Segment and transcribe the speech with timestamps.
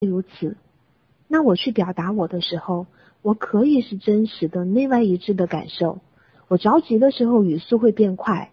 [0.00, 0.58] 如此，
[1.26, 2.86] 那我去表达我的时候，
[3.22, 6.00] 我可以是真实的、内外一致的感受。
[6.48, 8.50] 我着急的时候语速会变快，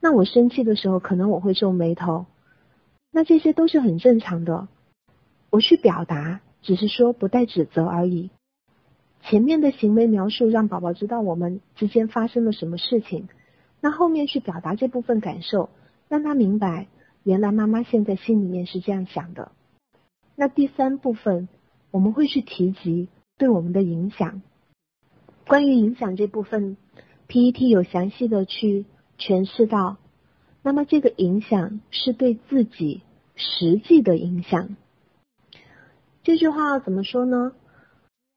[0.00, 2.24] 那我生气的时候可能我会皱眉头，
[3.12, 4.68] 那这些都是很正常的。
[5.50, 8.30] 我去表达，只是说不带指责而已。
[9.20, 13.28] 前面的行为描述让宝宝知道我们之间发生了什么事情，
[13.82, 15.68] 那后面去表达这部分感受，
[16.08, 16.86] 让他明白
[17.22, 19.52] 原来妈妈现在心里面是这样想的。
[20.36, 21.48] 那第三部分
[21.90, 23.08] 我们会去提及
[23.38, 24.42] 对我们的影响，
[25.48, 26.76] 关于影响这部分。
[27.28, 28.86] PET 有详细的去
[29.18, 29.96] 诠释到，
[30.62, 33.02] 那么这个影响是对自己
[33.34, 34.76] 实际的影响。
[36.22, 37.52] 这句话怎么说呢？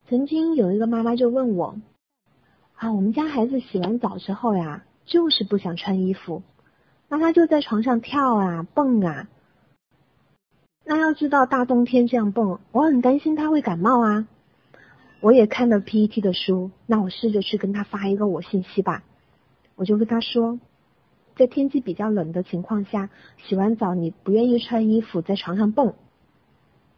[0.07, 1.79] 曾经有一个妈妈就问我，
[2.73, 6.41] 啊，我们家孩子洗完澡之后呀，就是不想穿衣服，
[7.09, 9.29] 那他就在床上跳啊蹦啊。
[10.86, 14.28] 那要知道大冬天这样蹦，我很担心他会感冒啊。
[15.22, 19.04] 我也看了 PET 的书，那我试着去跟他发一个我信息吧。
[19.76, 20.60] 我就跟他说，
[21.36, 25.94] 在天气比较冷的情况下，洗完澡你不愿意穿衣服在床上蹦，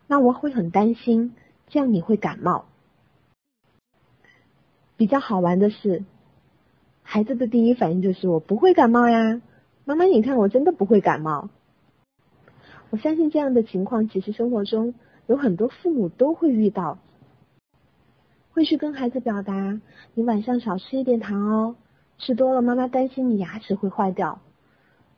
[0.08, 1.34] 那我会很担心，
[1.68, 2.66] 这样你会感冒。
[4.98, 6.04] 比较好玩的是，
[7.02, 9.42] 孩子的第一反应就是我不会感冒呀，
[9.84, 11.50] 妈妈你看我真的不会感冒。
[12.92, 14.94] 我相信这样的情况，其实生活中
[15.25, 17.00] 有很多父母都会遇到。
[18.52, 19.80] 会去跟孩子表达，
[20.14, 21.75] 你晚上少吃一点糖哦，
[22.17, 24.42] 吃多了妈妈担心你牙齿会坏掉。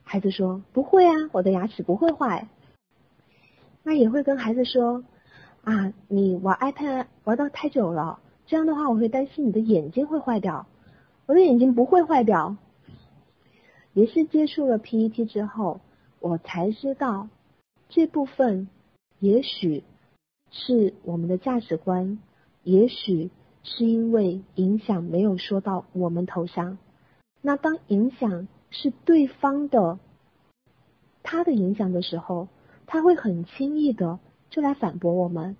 [0.03, 2.47] 孩子说不会啊，我的牙齿不会坏。
[3.81, 5.03] 那也会跟孩子说
[5.63, 10.67] 啊，你玩 iPad 玩到太久了，这样的话我会担心你的眼睛会坏掉。
[11.25, 12.55] 我的眼睛不会坏掉。
[13.93, 15.81] 也是接触了 PET 之后，
[16.19, 17.29] 我才知道
[17.95, 18.69] 这部分
[19.19, 19.83] 也许
[20.49, 22.17] 是我们的价值观。
[22.63, 23.29] 也许
[23.61, 26.79] 是因为影响没有说到我们头上，
[27.39, 29.99] 那当影响是对方的，
[31.21, 32.47] 他的影响的时候，
[32.87, 34.17] 他会很轻易的
[34.49, 35.55] 就来反驳我们。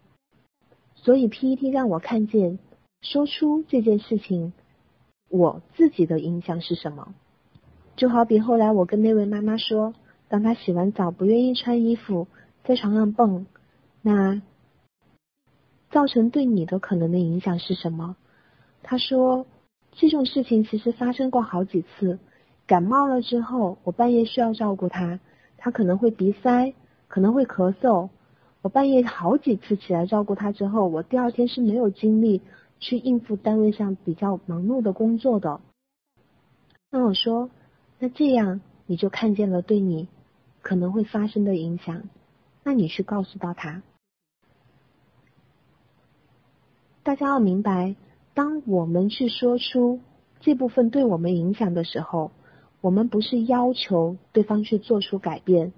[0.95, 2.57] 所以 PET 让我看见，
[3.01, 4.53] 说出这件事情，
[5.29, 7.13] 我自己的影响是什么？
[7.95, 9.93] 就好比后来我跟那位妈妈说，
[10.33, 12.25] 当他洗完澡不愿意穿衣服，
[12.63, 13.45] 在床上蹦，
[14.01, 14.41] 那。
[15.91, 18.15] 造成对你的可能的影响是什么？
[18.81, 19.45] 他说
[19.91, 22.17] 这种事情其实发生过好几次。
[22.65, 25.19] 感冒了之后，我半夜需要照顾他，
[25.55, 26.73] 他可能会鼻塞，
[27.07, 28.09] 可能会咳嗽。
[28.63, 32.41] 我半夜好几次起来照顾他之后，我第二天是没有精力
[32.79, 35.61] 去应付单位上比较忙碌的工作的。
[36.89, 37.51] 那我说，
[37.99, 40.07] 那这样你就看见了对你
[40.63, 42.09] 可能会发生的影响，
[42.63, 43.83] 那你去告诉到他。
[47.03, 47.95] 大家要明白，
[48.33, 49.99] 当我们去说出
[50.39, 52.31] 这部分对我们影响的时候，
[52.79, 55.73] 我们不是要求对方去做出改变，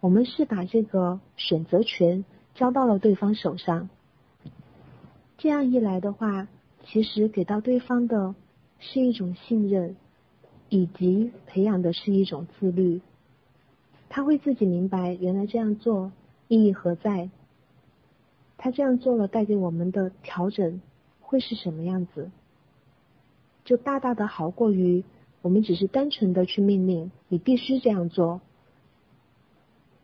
[0.00, 3.90] 我们是把这个选择权交到了对方手上。
[5.36, 6.48] 这样一来的话，
[6.84, 8.34] 其实给到对方的
[8.78, 9.94] 是一种信任，
[10.70, 13.02] 以及培养的是一种自律。
[14.14, 16.12] 他会自己明白，原来这样做
[16.46, 17.30] 意义何在。
[18.58, 20.82] 他这样做了，带给我们的调整
[21.22, 22.30] 会是什么样子？
[23.64, 25.02] 就大大的好过于
[25.40, 28.42] 我们只是单纯的去命令你必须这样做。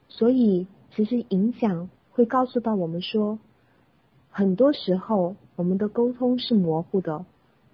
[0.08, 0.66] 所以，
[0.96, 3.38] 其实影响会告诉到我们说，
[4.30, 7.26] 很多时候我们的沟通是模糊的，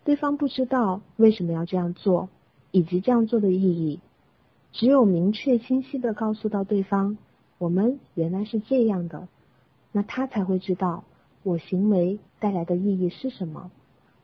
[0.03, 2.28] 对方不知道为什么要这样做，
[2.73, 4.00] 以及这样做的意义。
[4.75, 7.17] 只有明确清晰的告诉到对方，
[7.59, 9.29] 我们原来是这样的。
[9.93, 11.05] 那他才会知道
[11.45, 13.71] 我行为带来的意义是什么，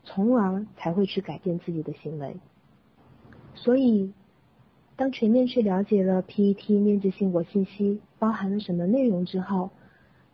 [0.02, 2.34] 从而才会去改变自己的行为。
[3.54, 4.12] 所以，
[4.96, 9.70] 当全面去了解了 PET 面质性我信息包含了什么内容之后，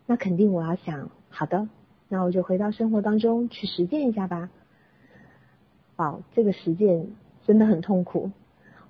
[0.07, 1.69] 那肯定我要想，好的，
[2.09, 4.49] 那我就回到生活当中去实践一下吧。
[5.95, 7.07] 好，这个实践
[7.45, 8.31] 真的很痛苦。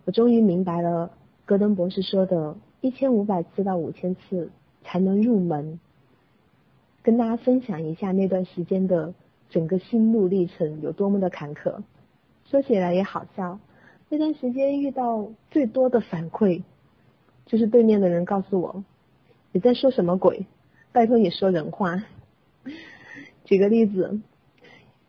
[0.07, 1.11] 我终于明白了
[1.45, 4.49] 戈登博士说的，一千五百次到五千次
[4.81, 5.81] 才能入门。
[7.03, 9.13] 跟大家分享一下那段时间的
[9.49, 11.81] 整个心路历程有多么的坎坷，
[12.45, 13.59] 说起来也好笑。
[14.07, 16.63] 那段时间遇到最多的反馈，
[17.45, 18.85] 就是对面的人告诉我
[19.51, 20.45] ：“你在说什么鬼？
[20.93, 22.01] 拜托你说人话。
[23.43, 24.21] ”举个例子，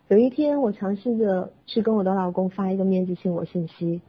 [0.08, 4.00] 有一天我尝试着去跟我的老公发一个面子性我信息，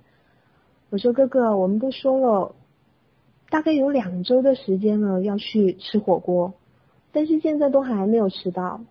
[0.90, 2.56] 我说：“哥哥，我们都说了，
[3.50, 6.54] 大概有两周的时间了，要去吃火锅。”
[7.12, 8.82] 但是现在都还没有吃到，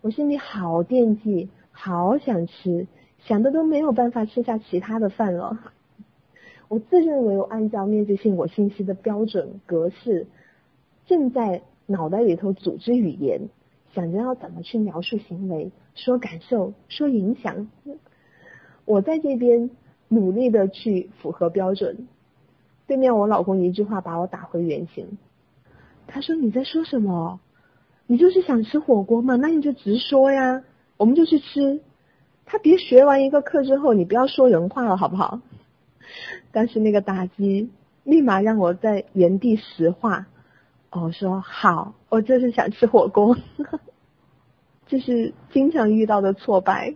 [0.00, 2.86] 我心里好惦记，好想吃，
[3.20, 5.58] 想的都没有办法吃下其他的饭了。
[6.68, 10.26] 我自认为我按照面对性我信息的标准格式，
[11.06, 13.48] 正在脑袋里头组织语言，
[13.94, 17.70] 想着要怎么去描述行为、说感受、说影响。
[18.84, 19.70] 我在这边
[20.08, 22.08] 努力的去符合标准，
[22.86, 25.18] 对面我老公一句话把我打回原形。
[26.06, 27.38] 他说：“你在说什么？
[28.06, 29.36] 你就是想吃火锅嘛？
[29.36, 30.64] 那你就直说呀，
[30.96, 31.80] 我们就去吃。
[32.46, 35.40] 他别学完一个课之后，你不要说人话了，好不好？”
[36.50, 37.70] 但是那个打击
[38.04, 40.26] 立马让我在原地石化。
[40.90, 43.36] 我说好，我就是想吃火锅，
[44.88, 46.94] 这是经常遇到的挫败。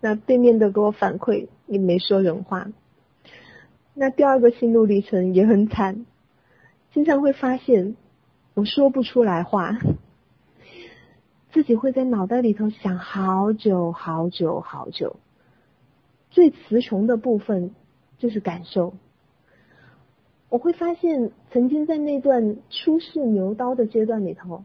[0.00, 2.70] 那对面的给我反馈，你没说人话。
[3.94, 6.04] 那第二个心路历程也很惨，
[6.92, 7.96] 经常会发现
[8.54, 9.78] 我说不出来话，
[11.52, 15.16] 自己会在脑袋里头想好久好久好久。
[16.30, 17.70] 最词穷的部分。
[18.20, 18.92] 就是感受，
[20.50, 24.62] 我会发现，曾经在那段初试牛刀的阶段里头，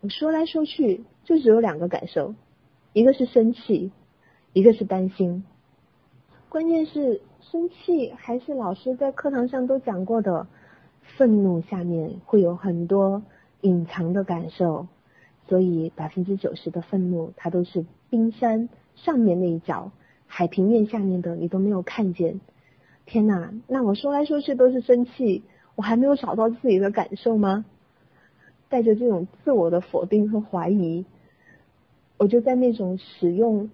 [0.00, 2.34] 我说来说去就只有两个感受，
[2.94, 3.92] 一个是生气，
[4.54, 5.44] 一个是担心。
[6.56, 7.20] 关键是
[7.52, 10.46] 生气还是老师在课堂上都讲过的，
[11.02, 13.22] 愤怒下面会有很多
[13.60, 14.86] 隐藏的感受，
[15.46, 19.92] 所以百分之九十的愤怒它都是冰山上面那一角，
[20.26, 22.40] 海平面下面的你都没有看见。
[23.04, 25.42] 天哪，那我说来说去都是生气，
[25.74, 27.66] 我还没有找到自己的感受吗？
[28.70, 31.04] 带着这种自我的否定和怀疑，
[32.16, 33.68] 我就在那种使用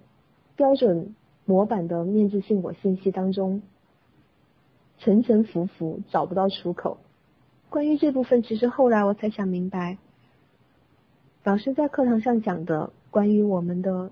[0.56, 1.14] 标准
[1.44, 3.62] 模板的面质性我信息当中
[4.98, 6.98] 沉沉浮浮，找不到出口。
[7.68, 9.98] 关于这部分，其实后来我才想明白，
[11.44, 14.10] 老师在课堂上讲的关于我们的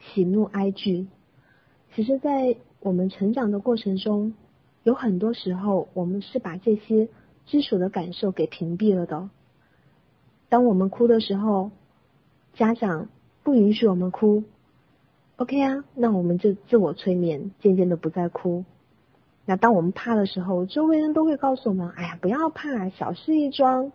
[0.00, 1.06] 喜怒哀惧，
[1.94, 2.56] 其实在。
[2.84, 4.34] 我们成长的过程中，
[4.82, 7.08] 有很多时候，我们是把这些
[7.46, 9.30] 基础的感受给屏蔽了的。
[10.48, 11.70] 当我们哭的时候，
[12.54, 13.08] 家长
[13.44, 14.42] 不允许我们哭
[15.42, 18.64] ，OK 啊，那我们就自我催眠，渐渐的不再哭。
[19.44, 23.90] 那当我们怕的时候，周围人都会告诉我们：“哎呀，不要怕，小事一桩。”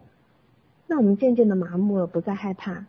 [0.88, 2.86] 那我们渐渐的麻木了，不再害怕。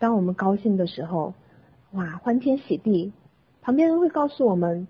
[0.00, 1.34] 当我们高兴的时候，
[1.92, 3.12] 哇，欢天喜地。
[3.60, 4.88] 旁边人会告诉我们：“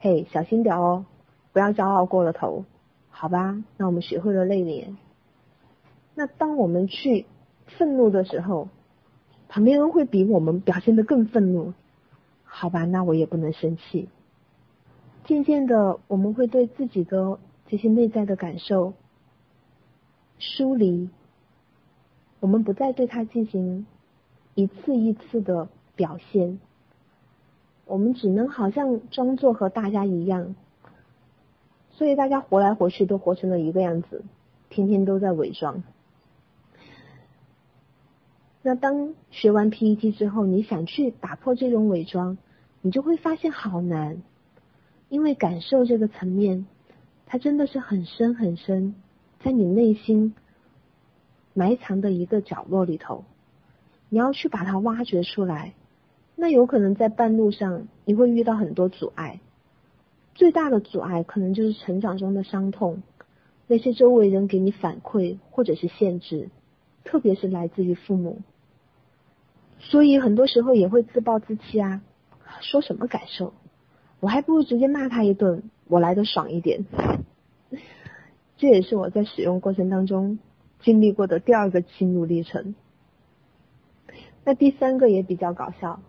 [0.00, 1.06] 嘿，小心点哦，
[1.52, 2.64] 不要骄傲过了头，
[3.10, 4.96] 好吧？”那我们学会了内敛。
[6.16, 7.26] 那当我们去
[7.78, 8.68] 愤怒的时候，
[9.52, 11.74] 旁边人会比我们表现的更愤怒，
[12.42, 12.86] 好吧？
[12.86, 14.08] 那我也不能生气。
[15.26, 18.94] 渐渐的，我们会对自己的这些内在的感受
[20.38, 21.10] 疏离，
[22.40, 23.84] 我们不再对它进行
[24.54, 26.58] 一次一次的表现。
[27.84, 30.54] 我们只能好像装作和大家一样，
[31.90, 34.24] 所以大家活来活去都活成了一个样子，
[34.70, 35.82] 天天都在伪装。
[38.64, 42.38] 那当学完 PET 之后，你想去打破这种伪装，
[42.80, 44.22] 你就会发现好难，
[45.08, 46.66] 因为感受这个层面，
[47.26, 48.94] 它真的是很深很深，
[49.42, 50.34] 在你内心
[51.54, 53.24] 埋藏的一个角落里头，
[54.08, 55.74] 你要去把它挖掘出来。
[56.36, 59.40] 那有可能在半路上你会遇到很多阻碍，
[60.34, 63.02] 最大的阻碍可能就是成长中的伤痛，
[63.66, 66.48] 那些周围人给你反馈或者是限制，
[67.04, 68.40] 特别是来自于父母，
[69.82, 72.02] 所以很多时候也会自暴自弃啊，
[72.60, 73.52] 说什么感受，
[74.20, 76.86] 我还不如直接骂他一顿，我来的爽一点。
[78.56, 80.38] 这也是我在使用过程当中
[80.80, 82.74] 经历过的第二个心路历程。
[84.44, 86.00] 那第三个也比较搞笑。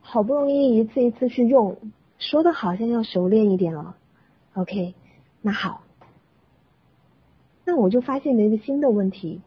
[0.00, 1.76] 好不容易一次一次去用，
[2.18, 3.96] 说的好像要熟练一点了。
[4.54, 4.94] OK，
[5.42, 5.82] 那好，
[7.64, 9.42] 那我就发现了一个新的问题，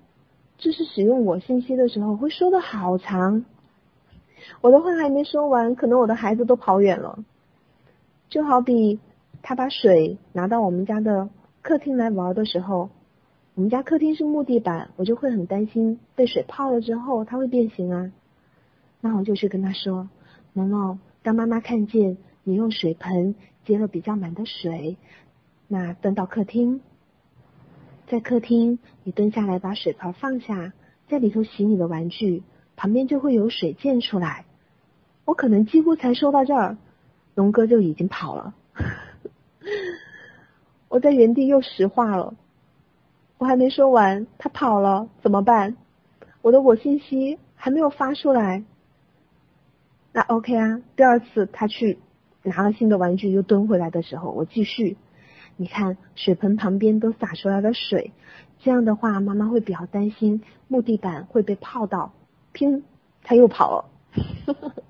[0.61, 3.43] 就是使用我信息的时候会说的好长，
[4.61, 7.25] 我的话还没说完，可能我的孩子都跑远了。
[8.29, 8.99] 就好比
[9.41, 11.29] 他把水拿到我们家的
[11.63, 12.91] 客厅来玩的时候，
[13.55, 18.11] 我们家客厅是木地板，我就会很担心被水泡了之后它会变形啊。
[19.01, 20.09] 那我就去跟他说。
[20.53, 23.33] 毛毛，当妈妈看见你用水盆
[23.65, 24.97] 接了比较满的水，
[25.67, 26.81] 那端到客厅，
[28.11, 30.73] 在客厅你蹲下来把水盆放下，
[31.07, 32.43] 在里头洗你的玩具，
[32.75, 34.43] 旁边就会有水溅出来。
[35.23, 36.75] 我可能几乎才说到这儿，
[37.35, 38.53] 龙哥就已经跑了。
[40.89, 42.33] 我在原地又石化了。
[43.37, 45.77] 我还没说完，他跑了，怎么办？
[46.41, 48.65] 我的我信息还没有发出来。
[50.11, 51.97] 那 OK 啊，第二次他去
[52.43, 54.97] 拿了新的玩具又蹲回来的时候，我继续。
[55.61, 58.13] 你看水盆旁边都洒出来了水，
[58.57, 62.13] 这样的话妈妈会比较担心木地板会被泡到。
[62.51, 62.83] 拼，
[63.21, 63.85] 他又跑了。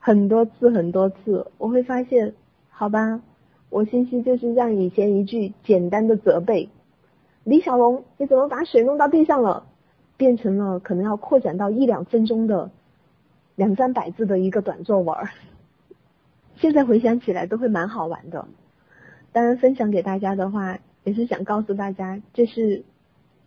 [0.00, 2.32] 很多次很多次，我会发现，
[2.70, 3.20] 好吧，
[3.68, 6.70] 我信息就是让以前一句简单的责备。
[7.44, 9.66] 李小龙，你怎么把水弄到地上了？
[10.16, 12.70] 变成了可能要扩展到一两分钟的
[13.54, 15.14] 两三百字的一个短作文。
[16.56, 18.48] 现在回想起来都会蛮好玩的。
[19.38, 22.82] 当然，分享给大家的话，也是想告诉大家，这是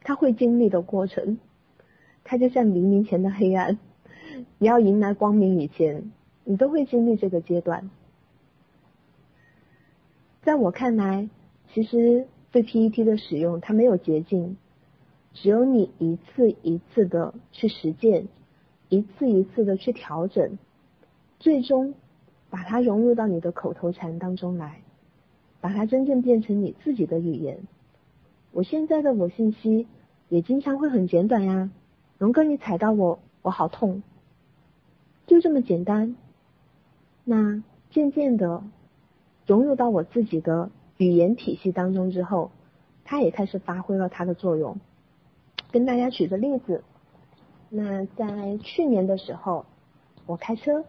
[0.01, 1.37] 他会经历的过程。
[2.23, 3.77] 他就像黎明前的黑暗，
[4.57, 6.13] 你要迎来光明以前，
[6.45, 7.89] 你都会经历这个阶段。
[10.43, 11.27] 在我看来，
[11.73, 12.25] 其实。
[12.51, 14.55] 对 PET 的使用，它没有捷径，
[15.33, 18.29] 只有你一次一次的去实践，
[18.87, 20.57] 一次一次的去调整，
[21.39, 21.93] 最终
[22.49, 24.81] 把它融入到你的口头禅当中来，
[25.61, 27.59] 把它真正变成你自己的语言。
[28.51, 29.87] 我现在的我信息
[30.27, 31.71] 也经常会很简短呀，
[32.17, 34.03] 龙哥你踩到我，我好痛，
[35.27, 36.17] 就这么简单。
[37.23, 38.63] 那渐渐的
[39.45, 40.69] 融入到我自己的。
[40.97, 42.51] 语言体系当中之后，
[43.03, 44.79] 它也开始发挥了它的作用。
[45.71, 46.83] 跟大家举个例子，
[47.69, 49.65] 那在去年的时候，
[50.27, 50.85] 我开车，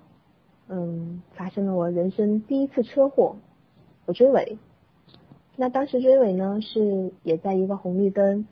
[0.69, 3.37] 嗯，发生了我人生第一次车祸，
[4.07, 4.59] 我追尾。
[5.57, 8.47] 那当时追尾呢，是也在一个红绿灯，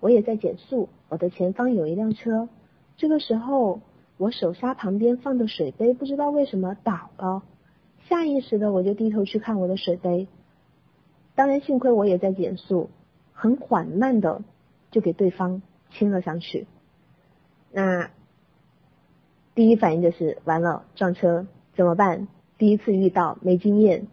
[0.00, 2.48] 我也在减速，我的前方有一辆车。
[2.96, 3.80] 这个时候，
[4.16, 7.42] 我手刹旁边放的水杯不知道为什么倒了，
[8.08, 10.26] 下意识的我就低头去看我的水杯。
[11.34, 12.90] 当然，幸亏我也在减速，
[13.32, 14.42] 很缓慢的
[14.90, 16.66] 就给对方亲了上去。
[17.72, 18.10] 那
[19.54, 22.28] 第一反应就是完了，撞车怎么办？
[22.58, 24.08] 第一次遇到，没经验，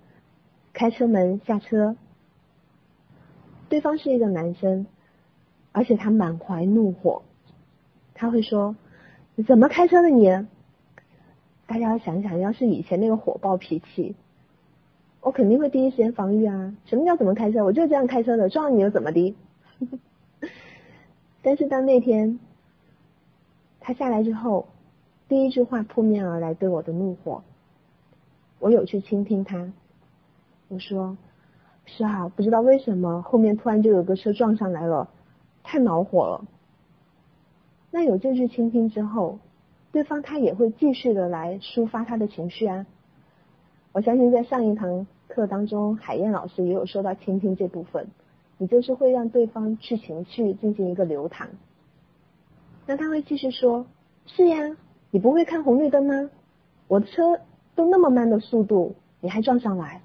[0.78, 1.96] 开车门下车。
[3.68, 4.86] 对方是一个男生，
[5.72, 7.24] 而且他满怀怒火，
[8.14, 8.76] 他会说
[9.48, 10.30] ：“怎么开车的你？”
[11.66, 14.16] 大家要想想，要是以前那个火爆脾气。
[15.22, 16.76] 我肯定会第一时间防御啊！
[16.86, 17.66] 什么叫怎么开车？
[17.66, 19.36] 我就这样开车的，撞你又怎么的？
[21.42, 22.40] 但是当那天
[23.80, 24.68] 他下来之后，
[25.28, 27.42] 第一句话扑面而来对我的怒火，
[28.60, 29.74] 我有去倾听他。
[30.70, 31.18] 我说
[31.86, 35.10] ：“是啊，不知道为什么后面突然就有个车撞上来了，
[35.64, 36.46] 太恼火了。”
[37.92, 39.40] 那有这句倾听之后，
[39.92, 42.86] 对方他也会继续的来抒发他的情绪啊。
[43.94, 45.08] 我相信在上一堂。
[45.30, 48.08] 课当中，海燕老师也有说到倾听这部分，
[48.58, 51.50] 你就是会让对方去情绪进行一个流淌。
[52.88, 53.86] 那他会继续说
[54.26, 54.78] ：“是呀，
[55.12, 56.32] 你不会看红绿灯吗？
[56.88, 57.40] 我的车
[57.76, 60.02] 都那么慢的速度，你还撞上来。”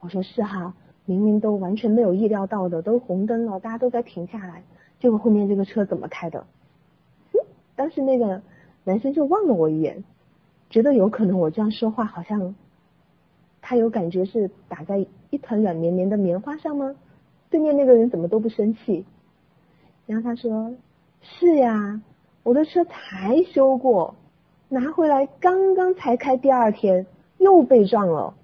[0.00, 0.74] 我说：“是哈，
[1.04, 4.62] 明明都完全没有意料到的，都红灯了，大家都在停下来，
[5.00, 6.46] 结果后面这个车怎么开的？”
[7.74, 8.40] 当时那个
[8.84, 10.02] 男生就望了我一眼，
[10.70, 12.54] 觉得有可能我这样说话好像。
[13.60, 16.94] 他有感觉是打在一团软绵绵的棉花上吗？
[17.50, 19.04] 对面那个人怎么都不生气？
[20.06, 20.72] 然后他说
[21.20, 22.00] ：“是呀，
[22.44, 24.14] 我的车才修过，
[24.68, 27.06] 拿回来刚刚才开第二天，
[27.38, 28.34] 又被撞了。”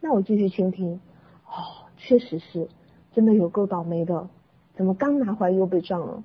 [0.00, 1.00] 那我继续倾听。
[1.46, 2.68] 哦，确实是，
[3.12, 4.28] 真的有够倒霉的，
[4.74, 6.22] 怎么刚拿回来又被撞了？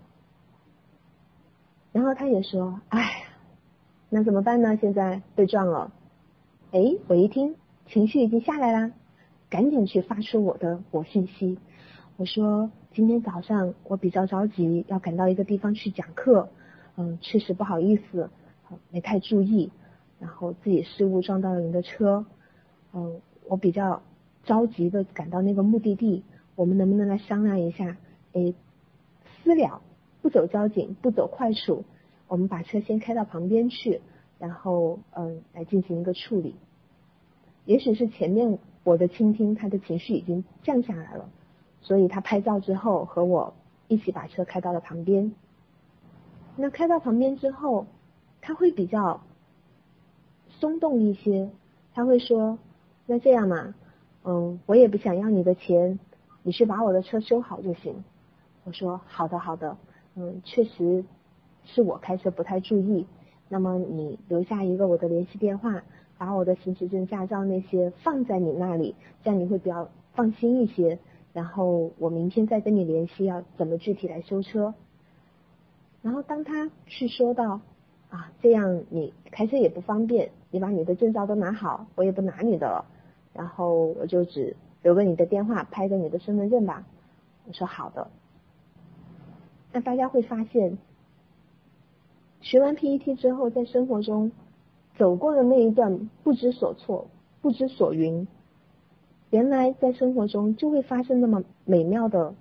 [1.92, 3.24] 然后他也说：“哎，
[4.10, 4.78] 那怎么办呢？
[4.78, 5.92] 现在被撞了。”
[6.72, 7.56] 哎，我一听。
[7.88, 8.92] 情绪已经下来啦，
[9.48, 11.60] 赶紧去发出我的我信息。
[12.18, 16.50] 我说今天早上我比较着急，要赶到一个地方去讲课，
[16.98, 18.32] 嗯，确实不好意思，
[18.90, 19.72] 没太注意，
[20.20, 22.26] 然后自己失误撞到了人的车，
[22.92, 24.02] 嗯，我比较
[24.44, 26.24] 着急的赶到那个目的地，
[26.56, 27.98] 我们能不能来商量一下？
[28.34, 28.54] 哎，
[29.44, 29.82] 私了，
[30.22, 31.84] 不走交警，不走快处，
[32.28, 34.02] 我们把车先开到旁边去，
[34.40, 36.56] 然后嗯，来进行一个处理。
[37.66, 41.30] 也许是前面我的倾听，他的情绪已经降下来了，
[41.82, 43.54] 所以他拍照之后和我
[43.88, 45.34] 一起把车开到了旁边。
[46.58, 47.86] 那开到旁边之后，
[48.42, 49.22] 他会比较
[50.50, 51.50] 松动一些，
[51.94, 52.60] 他会说
[53.06, 53.76] ：“那这样嘛，
[54.24, 56.00] 嗯，我也不想要你的钱，
[56.44, 58.04] 你去把我的车修好就行。”
[58.66, 59.78] 我说：“好的，好的，
[60.16, 61.04] 嗯，确实
[61.64, 63.06] 是我开车不太注意，
[63.50, 65.84] 那么你留下一个我的联系电话。”
[66.18, 70.98] 把我的行驶证、驾照那些放在你那里，这样你会比较放心一些。
[71.34, 74.74] 然后我明天再跟你联系，要怎么具体来修车。
[76.02, 77.60] 然后当他去说到
[78.10, 82.86] 啊，这样你开车也不方便，你把你的证照都拿好，我也不拿你的了，
[83.36, 86.86] 然后我就只留个你的电话，拍个你的身份证吧。
[87.48, 88.08] 我说好的。
[89.74, 90.78] 那大家会发现，
[92.40, 94.32] 学完 PET 之后，在生活中
[94.98, 97.08] 走过的那一段不知所措、
[97.42, 98.28] 不知所云，
[99.32, 102.34] 原来在生活中就会发生那么美妙的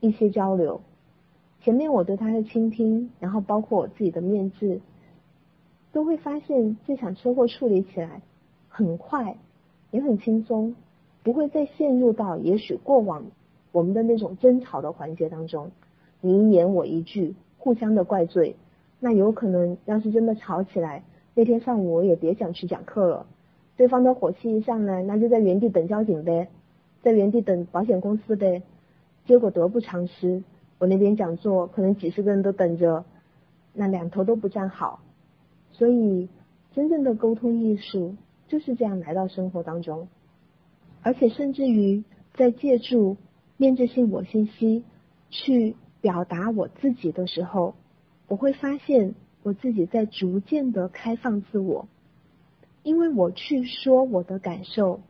[0.00, 0.82] 一些交流。
[1.62, 4.80] 前面我对他的倾听，然后包括我自己的面质，
[5.92, 8.20] 都会发现这场车祸处理起来
[8.68, 9.38] 很快，
[9.92, 10.74] 也很轻松，
[11.22, 13.26] 不会再陷入到也许过往
[13.70, 15.70] 我们的那种争吵的环节当中，
[16.20, 18.56] 你一言我一句，互相的怪罪，
[18.98, 23.26] 那有可能要是真的吵起来，那天上午我也别想去讲课了，
[23.76, 26.48] 对方的火气一上来，那就在原地等交警呗，
[27.02, 28.62] 在原地等保险公司呗，
[29.26, 30.42] 结果得不偿失。
[30.78, 33.04] 我那边讲座，可能几十个人都等着，
[33.72, 35.00] 那两头都不站好，
[35.70, 36.28] 所以
[36.74, 38.14] 真正的沟通艺术
[38.52, 40.08] 就是这样来到生活当中，
[41.00, 42.04] 而且甚至于
[42.34, 43.16] 在借助
[43.56, 44.84] 面质性我信息
[45.30, 47.74] 去表达我自己的时候，
[48.28, 51.88] 我会发现我自己在逐渐的开放自我，
[52.82, 55.00] 因为我去说我的感受，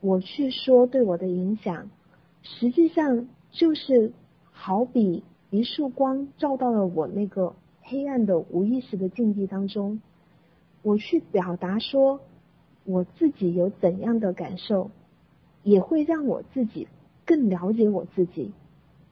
[0.00, 1.90] 我去说对我的影响，
[2.44, 4.12] 实际上就是。
[4.60, 10.02] 好比一束光照到了我那个黑暗的无意识的境地当中，
[10.82, 12.20] 我去表达说
[12.88, 14.90] 我自己有怎样的感受，
[15.62, 16.88] 也会让我自己
[17.26, 18.52] 更了解我自己，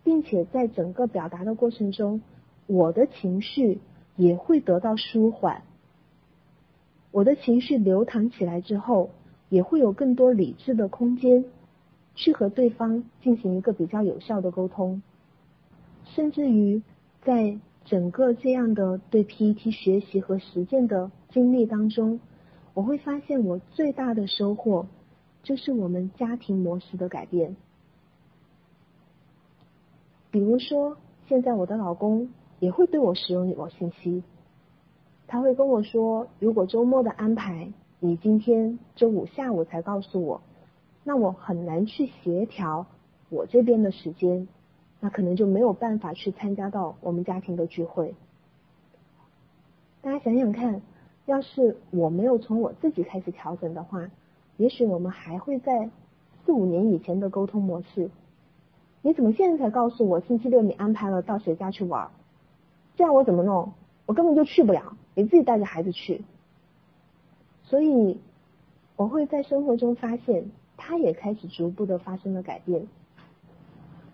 [0.02, 2.22] 并且在整个表达的过程中，
[2.66, 3.80] 我的情绪
[4.16, 5.62] 也会得到舒缓。
[7.10, 9.10] 我的情绪流淌起来之后，
[9.50, 11.44] 也会有更多理智的空间，
[12.14, 15.02] 去和对方进行一个比较有效的沟通。
[16.06, 16.80] 甚至于，
[17.26, 22.20] 在整个这样的对 PET 学习和实践的经历当中，
[22.76, 24.86] 我会发现我最大的收获
[25.42, 27.56] 就是我们家庭模式的改变。
[30.30, 34.22] 比如说，现在我的老公也会对我使用我信息，
[35.26, 40.42] 他会跟我说，如果周末的安排你今天周五下午才告诉我，
[41.02, 42.84] 那我很难去协调
[43.30, 44.46] 我这边的时间。
[45.00, 48.14] 那可能就没有办法去参加到我们家庭的聚会。
[50.02, 50.82] 大家想想看，
[51.26, 54.10] 要是我没有从我自己开始调整的话，
[54.56, 55.90] 也许我们还会在
[56.44, 58.10] 四五年以前的沟通模式。
[59.02, 62.10] 你怎么现在才告诉我星期六你安排了到谁家去玩？
[62.96, 63.72] 这样我怎么弄？
[64.06, 66.22] 我根本就去不了，你自己带着孩子去。
[67.64, 68.20] 所以
[68.94, 72.86] 我会在生活中发现，他也开始逐步的发生了改变。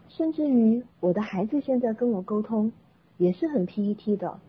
[0.08, 2.72] 甚至于我的孩子现在跟我沟通
[3.18, 4.40] 也是很 PET 的，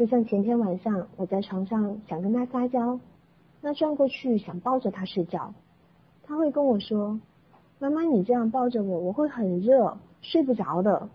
[0.00, 2.98] 就像前天晚上我在床上想跟他撒娇，
[3.60, 5.52] 那转过去想抱着他睡觉，
[6.22, 7.20] 他会跟我说
[7.78, 11.10] ：“妈妈，你这样抱着我，我会很热，睡不着的。”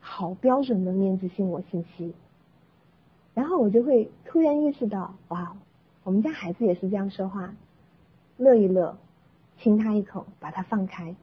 [0.00, 2.14] 好标准的面子性我信息。
[3.34, 5.54] 然后我就会突然意识到，哇，
[6.02, 7.54] 我们家孩子也是这样说话，
[8.38, 8.96] 乐一乐，
[9.58, 11.14] 亲他一口，把他放开。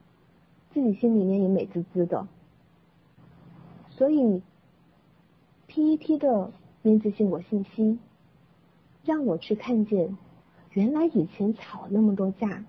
[0.72, 2.28] 自己心里面也美滋滋的，
[3.90, 4.40] 所以
[5.66, 7.98] PET 的面质性我信息，
[9.04, 10.18] 让我去看见，
[10.72, 12.64] 原来以前吵那么多架，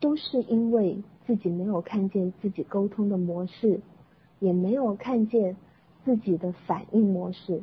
[0.00, 3.80] 都是因为自己没有看见自己沟通的模式，
[4.40, 5.56] 也没有看见
[6.04, 7.62] 自己的反应模式。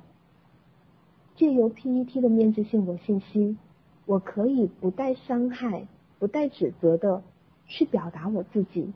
[1.36, 3.58] 借由 PET 的面质性我信息，
[4.06, 5.88] 我可以不带伤害、
[6.20, 7.24] 不带指责的
[7.66, 8.94] 去表达我自己。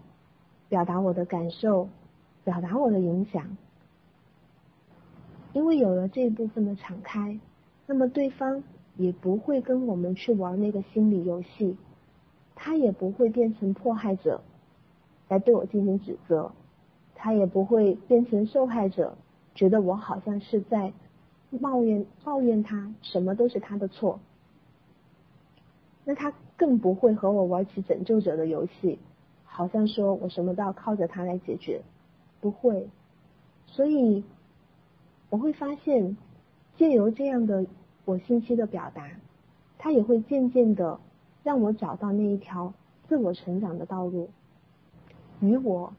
[0.69, 1.89] 表达我的感受，
[2.43, 3.57] 表达我的影响，
[5.53, 7.39] 因为有了这一部分的敞开，
[7.85, 8.63] 那么对方
[8.97, 11.77] 也不会跟我们去玩那个心理游戏，
[12.55, 14.41] 他也不会变成迫害者
[15.29, 16.51] 来对我进行指责，
[17.15, 19.15] 他也不会变成受害者，
[19.55, 20.91] 觉得我好像是在
[21.61, 24.19] 抱怨抱怨他，什么都是他的错，
[26.03, 28.99] 那他更不会和我玩起拯救者的游戏。
[29.45, 31.83] 好像说我什么都要靠着他来解决，
[32.41, 32.89] 不会，
[33.67, 34.23] 所以
[35.33, 36.15] 我会发现，
[36.77, 37.65] 借由这样的
[38.05, 39.09] 我信息的表达，
[39.79, 40.99] 他也会渐渐的
[41.41, 42.71] 让我找到那一条
[43.07, 44.29] 自我成长的道路。
[45.39, 45.91] 与我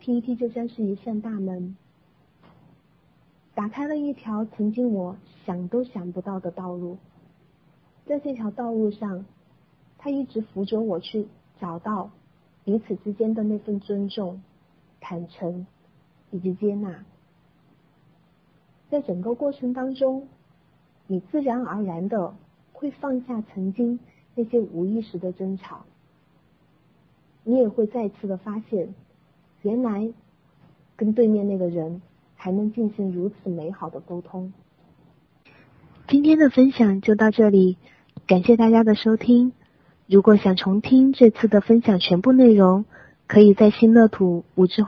[0.00, 1.76] PET 就像是一扇大门，
[3.54, 6.96] 打开了一条曾经我想都想不到的道路。
[8.06, 9.26] 在这条道路上，
[9.98, 11.28] 他一直扶着我去
[11.60, 12.10] 找到。
[12.64, 14.42] 彼此之间的那份尊重，
[14.98, 15.66] 坦诚
[16.30, 17.04] 以及接纳。
[18.90, 20.28] 在整个过程当中，
[21.06, 22.34] 你自然而然的
[22.72, 23.98] 会放下曾经
[24.34, 25.84] 那些无意识的争吵，
[27.44, 28.94] 你也会再次的发现，
[29.62, 30.10] 原来
[30.96, 32.00] 跟对面那个人
[32.34, 34.52] 还能进行如此美好的沟通。
[36.06, 37.76] 今天的分享就到这里，
[38.26, 39.52] 感谢大家的收听。
[40.06, 42.86] 如果想重听这次的分享全部内容，
[43.26, 44.82] 可以在新乐土无知。